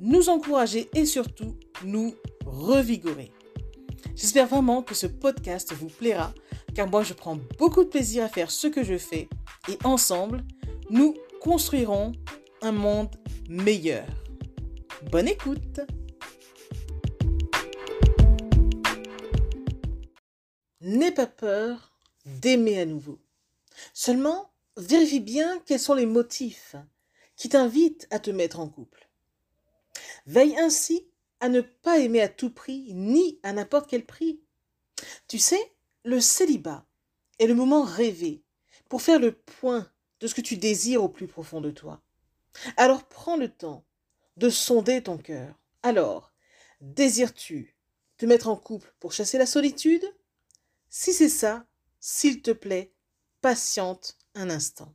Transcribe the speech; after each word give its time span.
nous 0.00 0.28
encourager 0.28 0.88
et 0.94 1.06
surtout 1.06 1.56
nous 1.84 2.14
revigorer. 2.44 3.32
J'espère 4.14 4.46
vraiment 4.46 4.82
que 4.82 4.94
ce 4.94 5.06
podcast 5.06 5.72
vous 5.72 5.88
plaira 5.88 6.32
car 6.74 6.88
moi 6.88 7.02
je 7.02 7.14
prends 7.14 7.38
beaucoup 7.58 7.84
de 7.84 7.88
plaisir 7.88 8.24
à 8.24 8.28
faire 8.28 8.50
ce 8.50 8.66
que 8.66 8.84
je 8.84 8.98
fais 8.98 9.28
et 9.68 9.78
ensemble, 9.84 10.44
nous 10.90 11.14
construirons 11.40 12.12
un 12.62 12.72
monde 12.72 13.14
meilleur. 13.48 14.06
Bonne 15.10 15.28
écoute 15.28 15.80
N'aie 20.80 21.12
pas 21.12 21.26
peur 21.26 21.98
d'aimer 22.24 22.80
à 22.80 22.86
nouveau. 22.86 23.18
Seulement, 23.92 24.52
vérifie 24.76 25.20
bien 25.20 25.60
quels 25.66 25.80
sont 25.80 25.94
les 25.94 26.06
motifs 26.06 26.76
qui 27.36 27.48
t'invitent 27.48 28.06
à 28.10 28.18
te 28.18 28.30
mettre 28.30 28.60
en 28.60 28.68
couple. 28.68 29.05
Veille 30.26 30.56
ainsi 30.58 31.08
à 31.40 31.48
ne 31.48 31.60
pas 31.60 31.98
aimer 31.98 32.20
à 32.20 32.28
tout 32.28 32.50
prix 32.50 32.92
ni 32.94 33.38
à 33.42 33.52
n'importe 33.52 33.88
quel 33.88 34.04
prix. 34.04 34.40
Tu 35.28 35.38
sais, 35.38 35.76
le 36.04 36.20
célibat 36.20 36.86
est 37.38 37.46
le 37.46 37.54
moment 37.54 37.82
rêvé 37.82 38.42
pour 38.88 39.02
faire 39.02 39.18
le 39.18 39.32
point 39.32 39.90
de 40.20 40.26
ce 40.26 40.34
que 40.34 40.40
tu 40.40 40.56
désires 40.56 41.02
au 41.02 41.08
plus 41.08 41.26
profond 41.26 41.60
de 41.60 41.70
toi. 41.70 42.02
Alors 42.76 43.04
prends 43.04 43.36
le 43.36 43.48
temps 43.48 43.84
de 44.36 44.50
sonder 44.50 45.02
ton 45.02 45.18
cœur. 45.18 45.54
Alors, 45.82 46.32
désires-tu 46.80 47.76
te 48.16 48.26
mettre 48.26 48.48
en 48.48 48.56
couple 48.56 48.94
pour 48.98 49.12
chasser 49.12 49.38
la 49.38 49.46
solitude? 49.46 50.04
Si 50.88 51.12
c'est 51.12 51.28
ça, 51.28 51.66
s'il 52.00 52.42
te 52.42 52.50
plaît, 52.50 52.92
patiente 53.40 54.16
un 54.34 54.50
instant. 54.50 54.94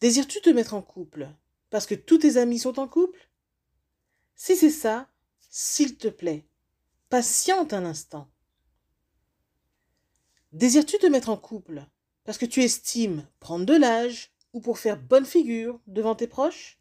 Désires-tu 0.00 0.40
te 0.40 0.50
mettre 0.50 0.74
en 0.74 0.82
couple 0.82 1.28
parce 1.70 1.86
que 1.86 1.94
tous 1.94 2.18
tes 2.18 2.36
amis 2.36 2.58
sont 2.58 2.78
en 2.78 2.88
couple? 2.88 3.28
Si 4.36 4.56
c'est 4.56 4.70
ça, 4.70 5.08
s'il 5.48 5.96
te 5.96 6.08
plaît, 6.08 6.46
patiente 7.08 7.72
un 7.72 7.84
instant. 7.84 8.28
Désires-tu 10.52 10.98
te 10.98 11.06
mettre 11.06 11.28
en 11.28 11.36
couple 11.36 11.86
parce 12.24 12.38
que 12.38 12.46
tu 12.46 12.62
estimes 12.62 13.26
prendre 13.40 13.66
de 13.66 13.76
l'âge 13.76 14.32
ou 14.52 14.60
pour 14.60 14.78
faire 14.78 15.00
bonne 15.00 15.26
figure 15.26 15.80
devant 15.86 16.14
tes 16.14 16.26
proches? 16.26 16.80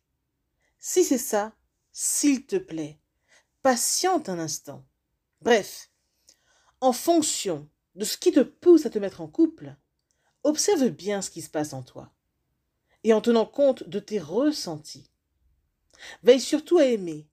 Si 0.80 1.04
c'est 1.04 1.18
ça, 1.18 1.56
s'il 1.92 2.46
te 2.46 2.56
plaît, 2.56 3.00
patiente 3.62 4.30
un 4.30 4.40
instant. 4.40 4.86
Bref, 5.42 5.92
en 6.82 6.94
fonction 6.94 7.70
de 7.96 8.06
ce 8.06 8.18
qui 8.18 8.32
te 8.32 8.40
pousse 8.40 8.86
à 8.86 8.90
te 8.90 9.00
mettre 9.00 9.22
en 9.22 9.28
couple, 9.28 9.76
observe 10.44 10.90
bien 10.90 11.22
ce 11.22 11.30
qui 11.30 11.42
se 11.42 11.50
passe 11.50 11.74
en 11.74 11.84
toi 11.84 12.12
et 13.04 13.14
en 13.14 13.22
tenant 13.22 13.46
compte 13.46 13.88
de 13.88 14.00
tes 14.00 14.20
ressentis. 14.20 15.10
Veille 16.24 16.42
surtout 16.42 16.78
à 16.78 16.86
aimer 16.86 17.28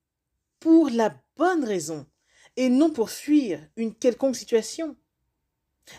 pour 0.61 0.91
la 0.91 1.15
bonne 1.37 1.65
raison 1.65 2.07
et 2.57 2.69
non 2.69 2.91
pour 2.91 3.11
fuir 3.11 3.67
une 3.77 3.95
quelconque 3.95 4.37
situation. 4.37 4.97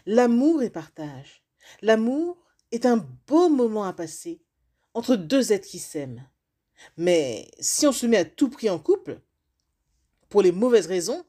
L'amour 0.05 0.63
est 0.63 0.69
partage. 0.69 1.43
L'amour 1.81 2.37
est 2.71 2.85
un 2.85 2.97
beau 3.27 3.49
moment 3.49 3.83
à 3.83 3.93
passer 3.93 4.41
entre 4.93 5.15
deux 5.15 5.51
êtres 5.51 5.67
qui 5.67 5.79
s'aiment. 5.79 6.27
Mais 6.97 7.49
si 7.59 7.85
on 7.87 7.91
se 7.91 8.05
met 8.05 8.17
à 8.17 8.25
tout 8.25 8.49
prix 8.49 8.69
en 8.69 8.79
couple, 8.79 9.19
pour 10.29 10.41
les 10.41 10.51
mauvaises 10.51 10.87
raisons, 10.87 11.25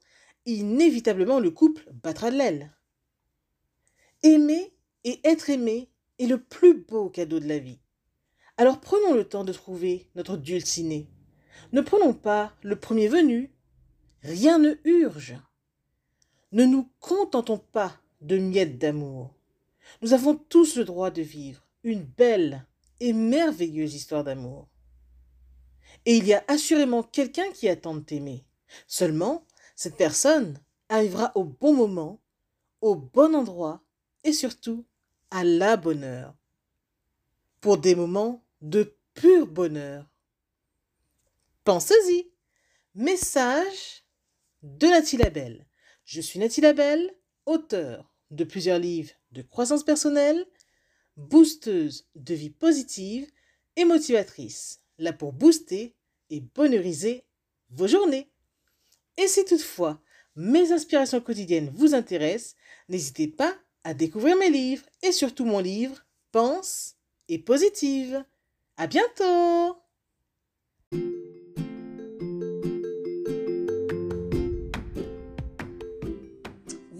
inévitablement 0.46 1.40
le 1.40 1.50
couple 1.50 1.88
battra 1.92 2.30
de 2.30 2.36
l'aile. 2.36 2.72
Aimer 4.22 4.72
et 5.04 5.20
être 5.24 5.50
aimé 5.50 5.90
est 6.18 6.26
le 6.26 6.40
plus 6.40 6.74
beau 6.74 7.10
cadeau 7.10 7.40
de 7.40 7.48
la 7.48 7.58
vie. 7.58 7.80
Alors 8.56 8.80
prenons 8.80 9.14
le 9.14 9.24
temps 9.28 9.44
de 9.44 9.52
trouver 9.52 10.08
notre 10.14 10.36
dulciné. 10.36 11.08
Ne 11.72 11.80
prenons 11.80 12.14
pas 12.14 12.52
le 12.62 12.76
premier 12.76 13.08
venu. 13.08 13.52
Rien 14.22 14.58
ne 14.58 14.74
urge. 14.84 15.36
Ne 16.52 16.64
nous 16.64 16.90
contentons 17.00 17.58
pas 17.58 17.96
de 18.20 18.38
miettes 18.38 18.78
d'amour. 18.78 19.34
Nous 20.00 20.12
avons 20.12 20.34
tous 20.34 20.76
le 20.76 20.84
droit 20.84 21.10
de 21.10 21.22
vivre 21.22 21.66
une 21.82 22.04
belle 22.04 22.66
et 23.00 23.12
merveilleuse 23.12 23.94
histoire 23.94 24.24
d'amour. 24.24 24.68
Et 26.04 26.16
il 26.16 26.26
y 26.26 26.34
a 26.34 26.44
assurément 26.48 27.02
quelqu'un 27.02 27.50
qui 27.52 27.68
attend 27.68 27.94
de 27.94 28.00
t'aimer. 28.00 28.44
Seulement, 28.86 29.46
cette 29.76 29.96
personne 29.96 30.58
arrivera 30.88 31.32
au 31.34 31.44
bon 31.44 31.74
moment, 31.74 32.20
au 32.80 32.96
bon 32.96 33.34
endroit 33.34 33.82
et 34.24 34.32
surtout 34.32 34.84
à 35.30 35.44
la 35.44 35.76
bonne 35.76 36.04
heure. 36.04 36.34
Pour 37.60 37.78
des 37.78 37.94
moments 37.94 38.44
de 38.60 38.96
pur 39.14 39.46
bonheur. 39.46 40.08
Pensez-y. 41.64 42.28
Message 42.96 44.02
de 44.64 44.88
Nathalie 44.88 45.22
Labelle. 45.22 45.66
Je 46.04 46.20
suis 46.20 46.40
Nathalie 46.40 46.62
Labelle, 46.62 47.16
auteur 47.46 48.12
de 48.32 48.42
plusieurs 48.42 48.80
livres 48.80 49.12
de 49.30 49.42
croissance 49.42 49.84
personnelle, 49.84 50.44
boosteuse 51.16 52.08
de 52.16 52.34
vie 52.34 52.50
positive 52.50 53.30
et 53.76 53.84
motivatrice, 53.84 54.80
là 54.98 55.12
pour 55.12 55.32
booster 55.32 55.94
et 56.30 56.40
bonheuriser 56.40 57.24
vos 57.70 57.86
journées. 57.86 58.28
Et 59.16 59.28
si 59.28 59.44
toutefois 59.44 60.02
mes 60.34 60.72
inspirations 60.72 61.20
quotidiennes 61.20 61.70
vous 61.72 61.94
intéressent, 61.94 62.56
n'hésitez 62.88 63.28
pas 63.28 63.56
à 63.84 63.94
découvrir 63.94 64.36
mes 64.36 64.50
livres 64.50 64.86
et 65.02 65.12
surtout 65.12 65.44
mon 65.44 65.60
livre 65.60 66.04
Pense 66.32 66.96
et 67.28 67.38
positive. 67.38 68.24
À 68.76 68.88
bientôt! 68.88 69.81